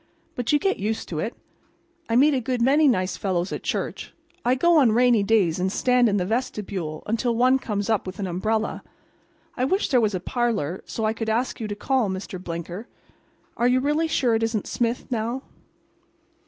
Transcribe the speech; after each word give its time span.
But 0.33 0.51
you 0.51 0.57
get 0.57 0.79
used 0.79 1.07
to 1.09 1.19
it. 1.19 1.35
I 2.09 2.15
meet 2.15 2.33
a 2.33 2.39
good 2.41 2.59
many 2.59 2.87
nice 2.87 3.17
fellows 3.17 3.51
at 3.53 3.61
church. 3.61 4.15
I 4.43 4.55
go 4.55 4.79
on 4.79 4.93
rainy 4.93 5.21
days 5.21 5.59
and 5.59 5.71
stand 5.71 6.09
in 6.09 6.17
the 6.17 6.25
vestibule 6.25 7.03
until 7.05 7.35
one 7.35 7.59
comes 7.59 7.87
up 7.87 8.07
with 8.07 8.17
an 8.17 8.25
umbrella. 8.25 8.81
I 9.55 9.63
wish 9.65 9.89
there 9.89 10.01
was 10.01 10.15
a 10.15 10.19
parlor, 10.19 10.81
so 10.87 11.05
I 11.05 11.13
could 11.13 11.29
ask 11.29 11.59
you 11.59 11.67
to 11.67 11.75
call, 11.75 12.09
Mr. 12.09 12.43
Blinker—are 12.43 13.67
you 13.67 13.79
really 13.79 14.07
sure 14.07 14.33
it 14.33 14.41
isn't 14.41 14.65
'Smith,' 14.65 15.05
now?" 15.11 15.43